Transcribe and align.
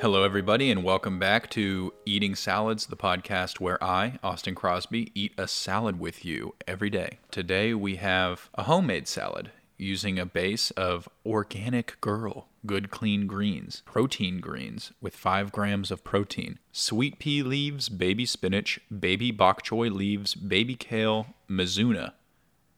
Hello, 0.00 0.24
everybody, 0.24 0.70
and 0.70 0.82
welcome 0.82 1.18
back 1.18 1.50
to 1.50 1.92
Eating 2.06 2.34
Salads, 2.34 2.86
the 2.86 2.96
podcast 2.96 3.60
where 3.60 3.82
I, 3.84 4.18
Austin 4.22 4.54
Crosby, 4.54 5.12
eat 5.14 5.34
a 5.36 5.46
salad 5.46 6.00
with 6.00 6.24
you 6.24 6.54
every 6.66 6.88
day. 6.88 7.18
Today 7.30 7.74
we 7.74 7.96
have 7.96 8.48
a 8.54 8.62
homemade 8.62 9.06
salad 9.06 9.50
using 9.76 10.18
a 10.18 10.26
base 10.26 10.70
of 10.72 11.08
organic 11.24 12.00
girl, 12.00 12.48
good 12.64 12.90
clean 12.90 13.26
greens, 13.26 13.82
protein 13.84 14.40
greens 14.40 14.92
with 15.00 15.14
5 15.14 15.52
grams 15.52 15.90
of 15.90 16.04
protein, 16.04 16.58
sweet 16.72 17.18
pea 17.18 17.42
leaves, 17.42 17.88
baby 17.88 18.24
spinach, 18.26 18.80
baby 18.98 19.30
bok 19.30 19.62
choy 19.62 19.90
leaves, 19.90 20.34
baby 20.34 20.74
kale, 20.74 21.26
mizuna, 21.48 22.12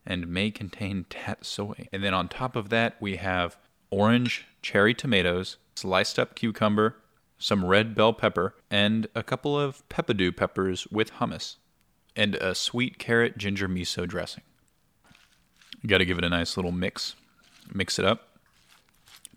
and 0.05 0.27
may 0.27 0.51
contain 0.51 1.07
tatsoi. 1.09 1.89
And 1.93 2.03
then 2.03 2.15
on 2.15 2.29
top 2.29 2.57
of 2.57 2.69
that, 2.71 2.97
we 3.01 3.17
have 3.17 3.57
orange 3.91 4.47
cherry 4.61 4.95
tomatoes, 4.95 5.57
sliced 5.75 6.19
up 6.19 6.35
cucumber, 6.35 6.97
some 7.39 7.65
red 7.65 7.95
bell 7.95 8.13
pepper, 8.13 8.55
and 8.71 9.09
a 9.15 9.23
couple 9.23 9.59
of 9.59 9.87
peppadew 9.89 10.37
peppers 10.37 10.87
with 10.89 11.15
hummus, 11.15 11.57
and 12.15 12.35
a 12.37 12.55
sweet 12.55 12.99
carrot 12.99 13.37
ginger 13.39 13.69
miso 13.69 14.07
dressing. 14.07 14.45
You 15.83 15.89
got 15.89 15.99
to 15.99 16.05
give 16.05 16.19
it 16.19 16.25
a 16.25 16.29
nice 16.29 16.57
little 16.57 16.73
mix. 16.73 17.17
Mix 17.73 17.99
it 17.99 18.05
up. 18.05 18.39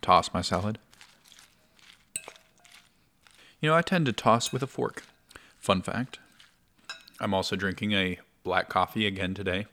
Toss 0.01 0.33
my 0.33 0.41
salad. 0.41 0.77
You 3.59 3.69
know, 3.69 3.75
I 3.75 3.81
tend 3.81 4.05
to 4.05 4.13
toss 4.13 4.51
with 4.51 4.61
a 4.61 4.67
fork. 4.67 5.03
Fun 5.59 5.81
fact 5.81 6.19
I'm 7.19 7.33
also 7.33 7.55
drinking 7.55 7.93
a 7.93 8.19
black 8.43 8.69
coffee 8.69 9.07
again 9.07 9.33
today. 9.33 9.65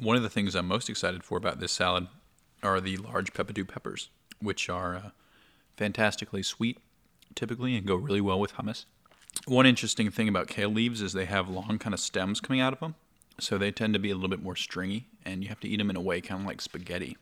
One 0.00 0.16
of 0.16 0.22
the 0.22 0.30
things 0.30 0.54
I'm 0.54 0.68
most 0.68 0.88
excited 0.88 1.24
for 1.24 1.36
about 1.36 1.58
this 1.58 1.72
salad 1.72 2.06
are 2.62 2.80
the 2.80 2.96
large 2.98 3.32
peppadew 3.32 3.66
peppers, 3.66 4.10
which 4.40 4.68
are 4.68 4.94
uh, 4.94 5.10
fantastically 5.76 6.44
sweet 6.44 6.78
typically 7.34 7.76
and 7.76 7.84
go 7.84 7.96
really 7.96 8.20
well 8.20 8.38
with 8.38 8.54
hummus. 8.54 8.84
One 9.46 9.66
interesting 9.66 10.10
thing 10.10 10.28
about 10.28 10.46
kale 10.46 10.70
leaves 10.70 11.02
is 11.02 11.12
they 11.12 11.24
have 11.24 11.48
long 11.48 11.78
kind 11.78 11.94
of 11.94 12.00
stems 12.00 12.40
coming 12.40 12.60
out 12.60 12.72
of 12.72 12.78
them, 12.78 12.94
so 13.40 13.58
they 13.58 13.72
tend 13.72 13.92
to 13.94 13.98
be 13.98 14.10
a 14.10 14.14
little 14.14 14.28
bit 14.28 14.42
more 14.42 14.56
stringy, 14.56 15.08
and 15.24 15.42
you 15.42 15.48
have 15.48 15.60
to 15.60 15.68
eat 15.68 15.78
them 15.78 15.90
in 15.90 15.96
a 15.96 16.00
way 16.00 16.20
kind 16.20 16.42
of 16.42 16.46
like 16.46 16.60
spaghetti. 16.60 17.16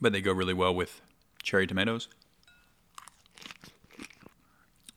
But 0.00 0.12
they 0.12 0.20
go 0.20 0.32
really 0.32 0.54
well 0.54 0.74
with 0.74 1.00
cherry 1.42 1.66
tomatoes. 1.66 2.08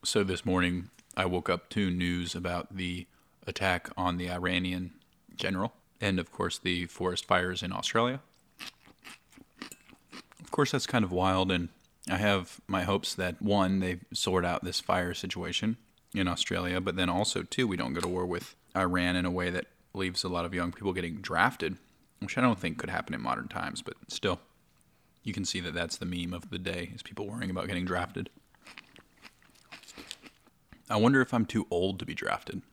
So 0.03 0.23
this 0.23 0.45
morning, 0.45 0.89
I 1.17 1.25
woke 1.25 1.49
up 1.49 1.69
to 1.69 1.89
news 1.89 2.35
about 2.35 2.75
the 2.75 3.07
attack 3.49 3.89
on 3.97 4.15
the 4.17 4.31
Iranian 4.31 4.91
general 5.35 5.73
and 6.01 6.19
of 6.19 6.31
course 6.31 6.57
the 6.57 6.85
forest 6.85 7.25
fires 7.25 7.61
in 7.61 7.73
Australia. 7.73 8.21
Of 10.41 10.51
course, 10.51 10.71
that's 10.71 10.87
kind 10.87 11.05
of 11.05 11.11
wild, 11.11 11.51
and 11.51 11.69
I 12.09 12.17
have 12.17 12.59
my 12.67 12.83
hopes 12.83 13.13
that 13.13 13.39
one, 13.41 13.81
they 13.81 13.99
sort 14.13 14.43
out 14.43 14.63
this 14.63 14.79
fire 14.79 15.13
situation 15.13 15.77
in 16.13 16.27
Australia, 16.27 16.81
but 16.81 16.95
then 16.95 17.07
also, 17.07 17.43
two, 17.43 17.67
we 17.67 17.77
don't 17.77 17.93
go 17.93 18.01
to 18.01 18.07
war 18.07 18.25
with 18.25 18.55
Iran 18.75 19.15
in 19.15 19.25
a 19.25 19.31
way 19.31 19.51
that 19.51 19.67
leaves 19.93 20.23
a 20.23 20.29
lot 20.29 20.45
of 20.45 20.53
young 20.53 20.71
people 20.71 20.93
getting 20.93 21.17
drafted, 21.17 21.77
which 22.19 22.37
I 22.37 22.41
don't 22.41 22.57
think 22.57 22.79
could 22.79 22.89
happen 22.89 23.13
in 23.13 23.21
modern 23.21 23.47
times, 23.47 23.83
but 23.83 23.93
still, 24.07 24.39
you 25.23 25.33
can 25.33 25.45
see 25.45 25.59
that 25.59 25.75
that's 25.75 25.97
the 25.97 26.05
meme 26.05 26.33
of 26.33 26.49
the 26.49 26.57
day 26.57 26.91
is 26.95 27.03
people 27.03 27.27
worrying 27.27 27.51
about 27.51 27.67
getting 27.67 27.85
drafted. 27.85 28.29
I 30.89 30.95
wonder 30.95 31.21
if 31.21 31.31
I'm 31.31 31.45
too 31.45 31.67
old 31.69 31.99
to 31.99 32.05
be 32.05 32.15
drafted. 32.15 32.63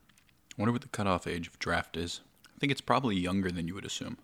I 0.57 0.63
wonder 0.63 0.73
what 0.73 0.81
the 0.81 0.89
cutoff 0.89 1.27
age 1.27 1.49
of 1.49 1.59
draft 1.59 1.99
is. 1.99 2.21
I 2.47 2.59
think 2.59 2.73
it's 2.73 2.81
probably 2.81 3.17
younger 3.17 3.51
than 3.51 3.69
you 3.69 3.75
would 3.75 3.85
assume. 3.85 4.17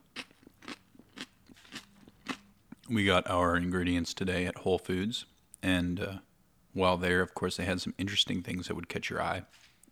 We 2.89 3.05
got 3.05 3.29
our 3.29 3.55
ingredients 3.55 4.15
today 4.15 4.47
at 4.47 4.59
Whole 4.59 4.79
Foods, 4.79 5.27
and 5.63 6.01
uh, 6.01 6.13
while 6.73 6.97
there, 6.97 7.21
of 7.21 7.35
course, 7.35 7.59
they 7.59 7.67
had 7.67 7.83
some 7.83 7.95
interesting 7.99 8.43
things 8.43 8.69
that 8.69 8.75
would 8.75 8.89
catch 8.89 9.11
your 9.11 9.21
eye 9.21 9.43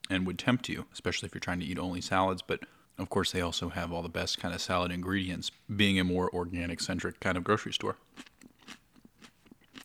and 0.08 0.26
would 0.26 0.38
tempt 0.38 0.68
you, 0.70 0.86
especially 0.94 1.26
if 1.26 1.34
you're 1.34 1.40
trying 1.40 1.60
to 1.60 1.66
eat 1.66 1.78
only 1.78 2.00
salads. 2.00 2.40
But 2.40 2.60
of 2.98 3.10
course, 3.10 3.32
they 3.32 3.42
also 3.42 3.68
have 3.68 3.92
all 3.92 4.02
the 4.02 4.08
best 4.08 4.38
kind 4.38 4.54
of 4.54 4.62
salad 4.62 4.90
ingredients, 4.90 5.50
being 5.74 6.00
a 6.00 6.04
more 6.04 6.30
organic 6.34 6.80
centric 6.80 7.20
kind 7.20 7.36
of 7.36 7.44
grocery 7.44 7.72
store. 7.72 7.96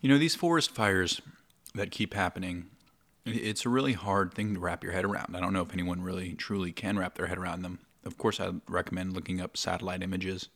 You 0.02 0.10
know, 0.10 0.18
these 0.18 0.36
forest 0.36 0.72
fires 0.72 1.22
that 1.74 1.92
keep 1.92 2.14
happening, 2.14 2.68
it's 3.26 3.66
a 3.66 3.70
really 3.70 3.94
hard 3.94 4.34
thing 4.34 4.54
to 4.54 4.60
wrap 4.60 4.84
your 4.84 4.94
head 4.94 5.06
around. 5.06 5.36
I 5.36 5.40
don't 5.40 5.54
know 5.54 5.62
if 5.62 5.74
anyone 5.74 6.02
really 6.02 6.34
truly 6.34 6.72
can 6.72 6.98
wrap 6.98 7.16
their 7.16 7.28
head 7.28 7.38
around 7.38 7.62
them 7.62 7.80
of 8.06 8.18
course, 8.18 8.40
I 8.40 8.52
recommend 8.68 9.14
looking 9.14 9.42
up 9.42 9.58
satellite 9.58 10.04
images 10.04 10.50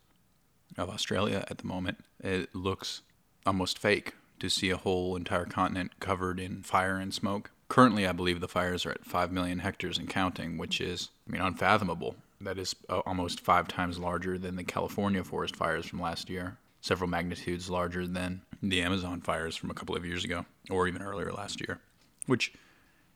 of 0.78 0.90
Australia 0.90 1.44
at 1.50 1.58
the 1.58 1.68
moment. 1.68 1.98
It 2.24 2.54
looks 2.56 3.02
almost 3.46 3.80
fake 3.80 4.14
to 4.40 4.50
see 4.50 4.70
a 4.70 4.78
whole 4.78 5.16
entire 5.16 5.46
continent 5.46 6.00
covered 6.00 6.40
in 6.40 6.62
fire 6.62 6.98
and 6.98 7.14
smoke. 7.14 7.52
Currently, 7.68 8.08
I 8.08 8.14
believe 8.14 8.40
the 8.40 8.48
fires 8.48 8.86
are 8.86 8.92
at 8.92 9.06
5 9.06 9.32
million 9.32 9.60
hectares 9.60 9.98
and 9.98 10.10
counting, 10.10 10.58
which 10.58 10.80
is, 10.80 11.10
I 11.28 11.32
mean, 11.32 11.42
unfathomable. 11.42 12.16
That 12.42 12.58
is 12.58 12.76
uh, 12.88 13.00
almost 13.00 13.42
five 13.42 13.68
times 13.68 14.00
larger 14.00 14.38
than 14.38 14.56
the 14.56 14.64
California 14.64 15.24
forest 15.24 15.56
fires 15.56 15.86
from 15.86 16.02
last 16.02 16.30
year, 16.30 16.58
several 16.80 17.10
magnitudes 17.10 17.70
larger 17.70 18.08
than 18.08 18.44
the 18.64 18.82
Amazon 18.82 19.20
fires 19.22 19.58
from 19.58 19.70
a 19.70 19.74
couple 19.74 19.96
of 19.96 20.06
years 20.06 20.24
ago, 20.24 20.46
or 20.70 20.88
even 20.88 21.02
earlier 21.02 21.34
last 21.34 21.60
year, 21.60 21.82
which 22.26 22.54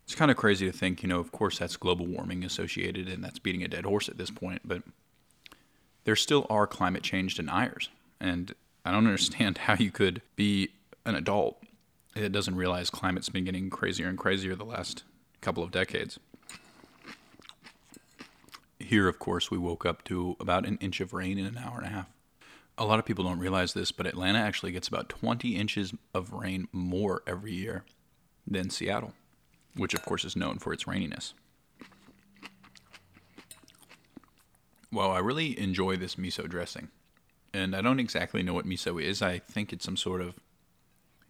it's 0.04 0.16
kind 0.16 0.32
of 0.32 0.38
crazy 0.38 0.66
to 0.70 0.78
think, 0.78 1.02
you 1.02 1.10
know, 1.10 1.20
of 1.20 1.32
course 1.32 1.60
that's 1.60 1.78
global 1.78 2.06
warming 2.06 2.44
associated 2.44 3.08
and 3.08 3.24
that's 3.24 3.40
beating 3.40 3.64
a 3.64 3.68
dead 3.68 3.86
horse 3.86 4.10
at 4.10 4.18
this 4.18 4.30
point, 4.30 4.62
but 4.66 4.84
there 6.04 6.16
still 6.16 6.46
are 6.50 6.68
climate 6.68 7.04
change 7.04 7.36
deniers. 7.36 7.90
And 8.20 8.54
I 8.86 8.92
don't 8.92 9.08
understand 9.08 9.60
how 9.60 9.76
you 9.76 9.92
could 9.92 10.22
be 10.36 10.70
an 11.06 11.16
adult 11.16 11.62
that 12.16 12.32
doesn't 12.32 12.56
realize 12.56 12.90
climate's 12.90 13.30
been 13.30 13.46
getting 13.46 13.70
crazier 13.70 14.08
and 14.08 14.18
crazier 14.18 14.56
the 14.56 14.66
last 14.66 15.04
couple 15.42 15.64
of 15.64 15.72
decades. 15.72 16.20
Here, 18.80 19.08
of 19.08 19.18
course, 19.18 19.50
we 19.50 19.58
woke 19.58 19.86
up 19.86 20.04
to 20.06 20.36
about 20.40 20.66
an 20.66 20.78
inch 20.80 21.00
of 21.00 21.14
rain 21.14 21.40
in 21.40 21.46
an 21.46 21.58
hour 21.58 21.78
and 21.78 21.86
a 21.86 21.90
half. 21.90 22.10
A 22.78 22.86
lot 22.86 23.00
of 23.00 23.06
people 23.06 23.24
don't 23.24 23.40
realize 23.40 23.74
this, 23.74 23.92
but 23.92 24.06
Atlanta 24.06 24.40
actually 24.40 24.72
gets 24.72 24.88
about 24.88 25.10
20 25.10 25.56
inches 25.56 25.94
of 26.14 26.34
rain 26.34 26.68
more 26.72 27.24
every 27.26 27.54
year 27.54 27.84
than 28.46 28.70
Seattle 28.70 29.14
which 29.76 29.94
of 29.94 30.04
course 30.04 30.26
is 30.26 30.36
known 30.36 30.60
for 30.60 30.74
its 30.74 30.86
raininess. 30.86 31.34
Well, 34.92 35.12
I 35.12 35.20
really 35.20 35.58
enjoy 35.60 35.98
this 35.98 36.16
miso 36.16 36.48
dressing. 36.48 36.90
And 37.54 37.76
I 37.76 37.82
don't 37.82 38.00
exactly 38.00 38.44
know 38.44 38.54
what 38.54 38.66
miso 38.66 39.02
is. 39.02 39.22
I 39.22 39.40
think 39.40 39.74
it's 39.74 39.86
some 39.86 39.98
sort 39.98 40.22
of 40.22 40.36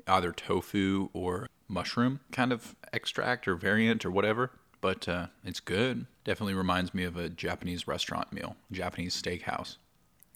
either 0.07 0.31
tofu 0.31 1.09
or 1.13 1.47
mushroom 1.67 2.19
kind 2.31 2.51
of 2.51 2.75
extract 2.91 3.47
or 3.47 3.55
variant 3.55 4.05
or 4.05 4.11
whatever. 4.11 4.51
But 4.81 5.07
uh, 5.07 5.27
it's 5.45 5.61
good. 5.61 6.05
Definitely 6.25 6.55
reminds 6.55 6.93
me 6.93 7.05
of 7.05 7.15
a 7.15 7.29
Japanese 7.29 7.87
restaurant 7.87 8.33
meal, 8.33 8.57
Japanese 8.71 9.21
steakhouse. 9.21 9.77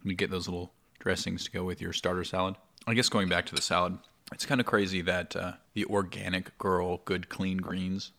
You 0.04 0.16
get 0.16 0.32
those 0.32 0.48
little 0.48 0.72
dressings 1.00 1.44
to 1.46 1.52
go 1.52 1.66
with 1.66 1.82
your 1.82 1.92
starter 1.92 2.24
salad. 2.24 2.56
I 2.86 2.94
guess 2.94 3.10
going 3.10 3.28
back 3.28 3.46
to 3.48 3.56
the 3.56 3.62
salad, 3.62 3.98
it's 4.34 4.46
kind 4.46 4.60
of 4.60 4.68
crazy 4.68 5.02
that 5.02 5.36
uh, 5.36 5.54
the 5.74 5.86
organic 5.86 6.58
girl 6.58 7.02
good 7.06 7.30
clean 7.30 7.58
greens 7.58 8.12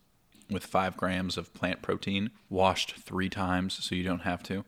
with 0.49 0.65
five 0.65 0.97
grams 0.97 1.37
of 1.37 1.53
plant 1.53 1.81
protein 1.81 2.31
washed 2.49 2.95
three 2.95 3.29
times 3.29 3.83
so 3.83 3.95
you 3.95 4.03
don't 4.03 4.21
have 4.21 4.41
to 4.43 4.65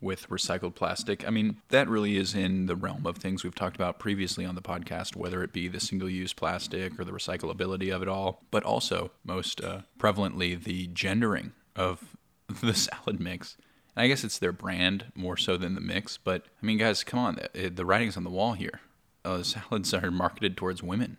with 0.00 0.28
recycled 0.28 0.74
plastic. 0.74 1.26
I 1.26 1.30
mean, 1.30 1.56
that 1.70 1.88
really 1.88 2.16
is 2.16 2.34
in 2.34 2.66
the 2.66 2.76
realm 2.76 3.06
of 3.06 3.16
things 3.16 3.42
we've 3.42 3.54
talked 3.54 3.76
about 3.76 3.98
previously 3.98 4.44
on 4.44 4.54
the 4.54 4.62
podcast, 4.62 5.16
whether 5.16 5.42
it 5.42 5.52
be 5.52 5.68
the 5.68 5.80
single 5.80 6.08
use 6.08 6.32
plastic 6.32 6.98
or 6.98 7.04
the 7.04 7.12
recyclability 7.12 7.94
of 7.94 8.02
it 8.02 8.08
all, 8.08 8.44
but 8.50 8.62
also, 8.62 9.10
most 9.24 9.62
uh, 9.62 9.80
prevalently, 9.98 10.62
the 10.62 10.86
gendering 10.88 11.52
of 11.74 12.16
the 12.62 12.74
salad 12.74 13.18
mix. 13.18 13.56
And 13.96 14.04
I 14.04 14.08
guess 14.08 14.22
it's 14.22 14.38
their 14.38 14.52
brand 14.52 15.06
more 15.16 15.36
so 15.36 15.56
than 15.56 15.74
the 15.74 15.80
mix, 15.80 16.16
but 16.16 16.44
I 16.62 16.66
mean, 16.66 16.78
guys, 16.78 17.02
come 17.02 17.18
on, 17.18 17.40
the, 17.52 17.68
the 17.68 17.84
writing's 17.84 18.16
on 18.16 18.24
the 18.24 18.30
wall 18.30 18.52
here 18.52 18.80
uh, 19.28 19.42
salads 19.42 19.94
are 19.94 20.10
marketed 20.10 20.56
towards 20.56 20.82
women. 20.82 21.18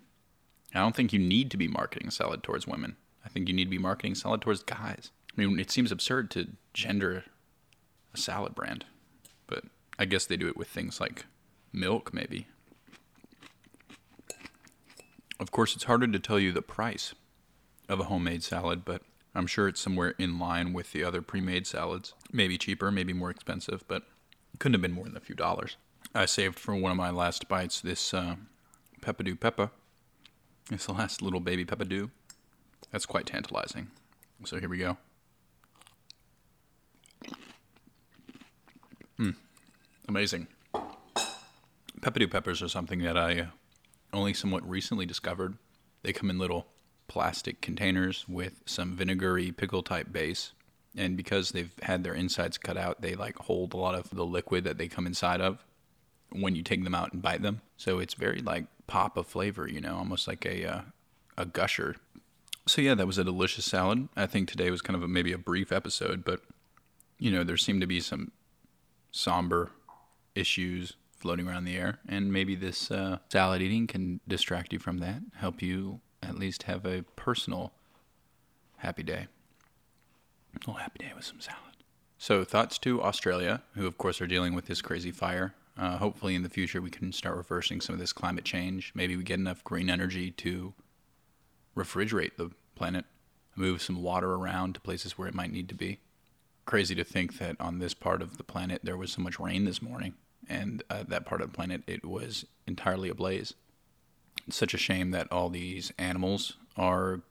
I 0.74 0.80
don't 0.80 0.96
think 0.96 1.14
you 1.14 1.20
need 1.20 1.52
to 1.52 1.58
be 1.58 1.68
marketing 1.68 2.12
salad 2.12 2.44
towards 2.44 2.68
women. 2.68 2.96
I 3.26 3.30
think 3.30 3.48
you 3.48 3.56
need 3.56 3.66
to 3.66 3.70
be 3.70 3.78
marketing 3.78 4.16
salad 4.16 4.42
towards 4.42 4.64
guys. 4.64 5.12
I 5.38 5.42
mean, 5.42 5.60
it 5.60 5.72
seems 5.72 5.92
absurd 5.92 6.32
to 6.32 6.50
gender 6.74 7.26
a 8.14 8.18
salad 8.18 8.56
brand, 8.56 8.86
but 9.48 9.66
I 9.98 10.06
guess 10.06 10.26
they 10.26 10.38
do 10.38 10.48
it 10.48 10.58
with 10.58 10.68
things 10.68 11.00
like 11.00 11.26
milk, 11.72 12.14
maybe. 12.14 12.48
Of 15.40 15.52
course, 15.52 15.76
it's 15.76 15.86
harder 15.86 16.08
to 16.08 16.20
tell 16.20 16.40
you 16.40 16.52
the 16.52 16.62
price 16.62 17.14
of 17.88 18.00
a 18.00 18.06
homemade 18.06 18.44
salad, 18.44 18.84
but 18.84 19.04
I'm 19.34 19.48
sure 19.48 19.68
it's 19.68 19.80
somewhere 19.80 20.16
in 20.18 20.38
line 20.38 20.74
with 20.74 20.92
the 20.92 21.04
other 21.04 21.22
pre 21.22 21.42
made 21.42 21.66
salads. 21.66 22.14
Maybe 22.32 22.58
cheaper, 22.58 22.92
maybe 22.92 23.14
more 23.14 23.30
expensive, 23.30 23.84
but 23.88 24.04
couldn't 24.60 24.74
have 24.74 24.82
been 24.82 24.92
more 24.92 25.06
than 25.06 25.18
a 25.18 25.22
few 25.22 25.36
dollars. 25.36 25.78
I 26.14 26.26
saved 26.26 26.58
for 26.58 26.76
one 26.76 26.92
of 26.92 26.98
my 26.98 27.12
last 27.12 27.48
bites 27.48 27.82
this 27.82 28.14
uh, 28.14 28.36
Peppadew 29.02 29.40
Peppa. 29.40 29.72
It's 30.72 30.88
the 30.88 30.94
last 30.94 31.22
little 31.22 31.40
baby 31.40 31.66
Peppadew. 31.66 32.10
That's 32.92 33.06
quite 33.06 33.28
tantalizing. 33.28 33.92
So 34.46 34.60
here 34.60 34.70
we 34.70 34.78
go. 34.78 34.98
Hmm. 39.18 39.32
Amazing. 40.08 40.48
Peppadew 42.02 42.32
peppers 42.32 42.64
are 42.64 42.70
something 42.70 43.00
that 43.00 43.18
I 43.18 43.50
only 44.12 44.34
somewhat 44.34 44.68
recently 44.68 45.06
discovered. 45.06 45.58
They 46.02 46.14
come 46.14 46.30
in 46.30 46.40
little 46.40 46.68
plastic 47.08 47.62
containers 47.62 48.28
with 48.28 48.62
some 48.66 48.96
vinegary 48.96 49.52
pickle 49.52 49.84
type 49.84 50.12
base. 50.12 50.54
And 50.98 51.16
because 51.16 51.52
they've 51.52 51.74
had 51.84 52.04
their 52.04 52.14
insides 52.14 52.58
cut 52.58 52.78
out, 52.78 53.02
they 53.02 53.16
like 53.16 53.38
hold 53.38 53.74
a 53.74 53.78
lot 53.78 53.96
of 53.96 54.10
the 54.10 54.26
liquid 54.26 54.64
that 54.64 54.78
they 54.78 54.88
come 54.88 55.06
inside 55.06 55.42
of 55.42 55.64
when 56.32 56.56
you 56.56 56.64
take 56.64 56.84
them 56.84 56.96
out 56.96 57.14
and 57.14 57.22
bite 57.22 57.42
them. 57.42 57.62
So 57.78 58.00
it's 58.00 58.14
very 58.14 58.42
like 58.42 58.66
pop 58.88 59.18
of 59.18 59.28
flavor, 59.28 59.68
you 59.68 59.82
know, 59.82 59.96
almost 59.96 60.28
like 60.28 60.46
a 60.46 60.66
uh, 60.66 60.82
a 61.38 61.46
gusher. 61.46 61.96
So 62.68 62.82
yeah, 62.82 62.96
that 62.96 63.08
was 63.08 63.18
a 63.18 63.24
delicious 63.24 63.66
salad. 63.66 64.10
I 64.16 64.26
think 64.26 64.50
today 64.50 64.70
was 64.70 64.82
kind 64.82 64.96
of 64.96 65.04
a, 65.04 65.08
maybe 65.08 65.32
a 65.32 65.38
brief 65.38 65.72
episode, 65.72 66.24
but 66.24 66.42
you 67.18 67.32
know, 67.32 67.44
there 67.44 67.58
seemed 67.58 67.82
to 67.82 67.88
be 67.88 68.00
some 68.00 68.32
somber 69.12 69.72
issues 70.36 70.94
floating 71.18 71.48
around 71.48 71.66
the 71.66 71.76
air, 71.76 72.00
and 72.08 72.32
maybe 72.32 72.56
this 72.56 72.92
uh, 72.92 73.18
salad 73.30 73.62
eating 73.62 73.88
can 73.88 74.22
distract 74.28 74.72
you 74.72 74.80
from 74.80 75.00
that, 75.00 75.22
help 75.36 75.62
you 75.62 76.00
at 76.24 76.38
least 76.38 76.64
have 76.64 76.86
a 76.86 77.04
personal 77.16 77.74
happy 78.78 79.04
day. 79.04 79.28
A 80.54 80.60
little 80.60 80.76
happy 80.76 81.00
day 81.00 81.12
with 81.16 81.26
some 81.26 81.40
salad. 81.40 81.60
So, 82.18 82.44
thoughts 82.44 82.78
to 82.80 83.02
Australia, 83.02 83.64
who 83.76 83.88
of 83.88 83.98
course 83.98 84.20
are 84.22 84.28
dealing 84.28 84.54
with 84.54 84.66
this 84.66 84.82
crazy 84.82 85.12
fire. 85.12 85.54
Uh, 85.80 85.98
hopefully, 85.98 86.36
in 86.36 86.44
the 86.44 86.50
future, 86.50 86.82
we 86.82 86.90
can 86.90 87.14
start 87.14 87.38
reversing 87.38 87.80
some 87.80 87.94
of 87.94 88.00
this 88.00 88.12
climate 88.12 88.44
change. 88.44 88.92
Maybe 88.94 89.16
we 89.16 89.24
get 89.24 89.40
enough 89.40 89.64
green 89.64 89.90
energy 89.90 90.30
to 90.32 90.74
refrigerate 91.74 92.36
the 92.36 92.52
planet, 92.76 93.06
move 93.56 93.82
some 93.82 94.04
water 94.04 94.34
around 94.34 94.74
to 94.74 94.82
places 94.82 95.18
where 95.18 95.30
it 95.30 95.34
might 95.34 95.54
need 95.54 95.70
to 95.70 95.76
be. 95.76 96.00
Crazy 96.66 96.96
to 96.96 97.06
think 97.06 97.38
that 97.38 97.56
on 97.62 97.80
this 97.80 97.94
part 97.94 98.22
of 98.22 98.38
the 98.38 98.44
planet 98.44 98.82
there 98.84 98.98
was 98.98 99.14
so 99.14 99.22
much 99.22 99.40
rain 99.40 99.64
this 99.64 99.82
morning 99.82 100.16
and 100.48 100.84
uh, 100.90 101.04
that 101.08 101.26
part 101.26 101.42
of 101.42 101.52
the 101.52 101.56
planet 101.56 101.84
it 101.88 102.04
was 102.04 102.46
entirely 102.68 103.10
ablaze. 103.10 103.54
It's 104.48 104.58
such 104.58 104.74
a 104.74 104.78
shame 104.78 105.12
that 105.12 105.32
all 105.32 105.50
these 105.50 105.94
animals 105.98 106.58
are 106.76 107.22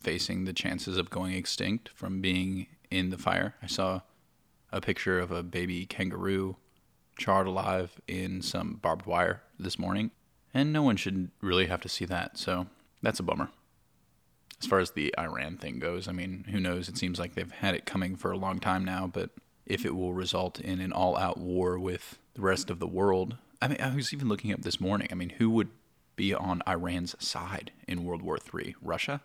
facing 0.00 0.44
the 0.44 0.52
chances 0.52 0.98
of 0.98 1.08
going 1.08 1.34
extinct 1.34 1.88
from 1.90 2.20
being 2.20 2.66
in 2.90 3.10
the 3.10 3.18
fire. 3.18 3.54
I 3.62 3.66
saw 3.66 4.00
a 4.72 4.80
picture 4.80 5.20
of 5.20 5.30
a 5.30 5.42
baby 5.42 5.86
kangaroo 5.86 6.56
charred 7.16 7.46
alive 7.46 8.00
in 8.06 8.42
some 8.42 8.74
barbed 8.74 9.06
wire 9.06 9.42
this 9.58 9.78
morning, 9.78 10.10
and 10.52 10.72
no 10.72 10.82
one 10.82 10.96
should 10.96 11.30
really 11.40 11.66
have 11.66 11.80
to 11.82 11.88
see 11.88 12.04
that. 12.04 12.38
So 12.38 12.66
that's 13.02 13.20
a 13.20 13.24
bummer. 13.24 13.50
As 14.60 14.66
far 14.66 14.78
as 14.78 14.92
the 14.92 15.14
Iran 15.18 15.58
thing 15.58 15.78
goes, 15.78 16.08
I 16.08 16.12
mean, 16.12 16.46
who 16.50 16.60
knows? 16.60 16.88
It 16.88 16.96
seems 16.96 17.18
like 17.18 17.34
they've 17.34 17.50
had 17.50 17.74
it 17.74 17.86
coming 17.86 18.16
for 18.16 18.30
a 18.30 18.38
long 18.38 18.60
time 18.60 18.84
now, 18.84 19.06
but 19.12 19.30
if 19.66 19.84
it 19.84 19.94
will 19.94 20.14
result 20.14 20.60
in 20.60 20.80
an 20.80 20.92
all 20.92 21.16
out 21.16 21.38
war 21.38 21.78
with 21.78 22.18
the 22.34 22.42
rest 22.42 22.70
of 22.70 22.78
the 22.78 22.86
world. 22.86 23.36
I 23.62 23.68
mean, 23.68 23.80
I 23.80 23.94
was 23.94 24.12
even 24.12 24.28
looking 24.28 24.52
up 24.52 24.62
this 24.62 24.80
morning. 24.80 25.08
I 25.10 25.14
mean, 25.14 25.30
who 25.30 25.50
would 25.50 25.70
be 26.16 26.34
on 26.34 26.62
Iran's 26.68 27.14
side 27.18 27.72
in 27.88 28.04
World 28.04 28.22
War 28.22 28.38
III? 28.38 28.76
Russia? 28.82 29.22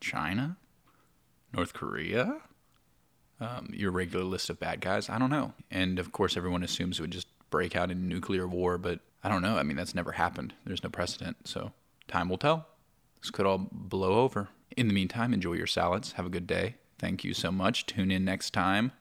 China? 0.00 0.56
North 1.52 1.74
Korea? 1.74 2.40
Um, 3.40 3.70
your 3.72 3.90
regular 3.90 4.24
list 4.24 4.50
of 4.50 4.60
bad 4.60 4.80
guys? 4.80 5.08
I 5.08 5.18
don't 5.18 5.30
know. 5.30 5.54
And 5.70 5.98
of 5.98 6.12
course, 6.12 6.36
everyone 6.36 6.62
assumes 6.62 6.98
it 6.98 7.02
would 7.02 7.10
just 7.10 7.28
break 7.48 7.74
out 7.74 7.90
in 7.90 8.06
nuclear 8.06 8.46
war, 8.46 8.76
but 8.76 9.00
I 9.24 9.28
don't 9.28 9.42
know. 9.42 9.56
I 9.56 9.62
mean, 9.62 9.76
that's 9.76 9.94
never 9.94 10.12
happened. 10.12 10.52
There's 10.66 10.84
no 10.84 10.90
precedent. 10.90 11.48
So 11.48 11.72
time 12.06 12.28
will 12.28 12.38
tell. 12.38 12.66
This 13.20 13.30
could 13.30 13.46
all 13.46 13.68
blow 13.72 14.14
over. 14.20 14.48
In 14.76 14.88
the 14.88 14.94
meantime, 14.94 15.32
enjoy 15.32 15.54
your 15.54 15.66
salads. 15.66 16.12
Have 16.12 16.26
a 16.26 16.30
good 16.30 16.46
day. 16.46 16.76
Thank 16.98 17.24
you 17.24 17.32
so 17.32 17.50
much. 17.50 17.86
Tune 17.86 18.10
in 18.10 18.24
next 18.24 18.50
time 18.50 18.92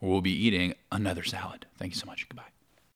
we'll 0.00 0.20
be 0.20 0.32
eating 0.32 0.74
another 0.90 1.24
salad. 1.24 1.66
Thank 1.76 1.94
you 1.94 1.98
so 1.98 2.06
much. 2.06 2.28
Goodbye. 2.28 2.57